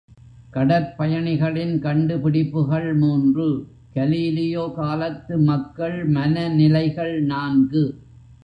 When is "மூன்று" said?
2.93-3.45